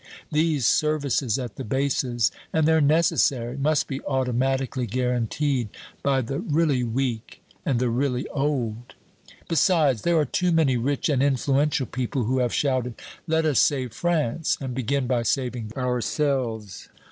These 0.31 0.65
services 0.65 1.37
at 1.37 1.57
the 1.57 1.63
bases, 1.63 2.31
and 2.51 2.67
they're 2.67 2.81
necessary, 2.81 3.55
must 3.55 3.87
be 3.87 4.01
automatically 4.05 4.87
guaranteed 4.87 5.69
by 6.01 6.21
the 6.21 6.39
really 6.39 6.83
weak 6.83 7.39
and 7.67 7.77
the 7.77 7.91
really 7.91 8.27
old." 8.29 8.95
"Besides, 9.47 10.01
there 10.01 10.17
are 10.17 10.25
too 10.25 10.51
many 10.51 10.75
rich 10.75 11.07
and 11.07 11.21
influential 11.21 11.85
people 11.85 12.23
who 12.23 12.39
have 12.39 12.51
shouted, 12.51 12.95
'Let 13.27 13.45
us 13.45 13.59
save 13.59 13.93
France! 13.93 14.57
and 14.59 14.73
begin 14.73 15.05
by 15.05 15.21
saving 15.21 15.71
ourselves!' 15.77 16.89